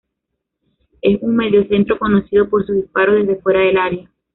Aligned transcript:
Es 1.03 1.21
un 1.21 1.35
mediocentro 1.35 1.99
conocido 1.99 2.49
por 2.49 2.65
sus 2.65 2.75
disparos 2.75 3.17
desde 3.17 3.39
fuera 3.39 3.59
del 3.59 3.77
área. 3.77 4.09